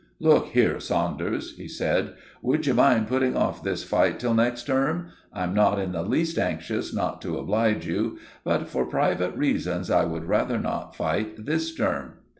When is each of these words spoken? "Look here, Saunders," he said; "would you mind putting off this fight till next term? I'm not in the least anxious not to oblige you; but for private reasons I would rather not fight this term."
"Look 0.19 0.47
here, 0.47 0.79
Saunders," 0.79 1.55
he 1.57 1.67
said; 1.67 2.13
"would 2.41 2.65
you 2.65 2.73
mind 2.73 3.07
putting 3.07 3.37
off 3.37 3.63
this 3.63 3.83
fight 3.83 4.19
till 4.19 4.33
next 4.33 4.63
term? 4.63 5.09
I'm 5.31 5.53
not 5.53 5.77
in 5.77 5.91
the 5.91 6.01
least 6.01 6.39
anxious 6.39 6.91
not 6.91 7.21
to 7.21 7.37
oblige 7.37 7.85
you; 7.85 8.17
but 8.43 8.67
for 8.67 8.87
private 8.87 9.35
reasons 9.37 9.91
I 9.91 10.05
would 10.05 10.25
rather 10.25 10.57
not 10.57 10.95
fight 10.95 11.45
this 11.45 11.75
term." 11.75 12.13